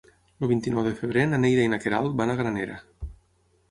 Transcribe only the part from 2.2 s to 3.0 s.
van a Granera.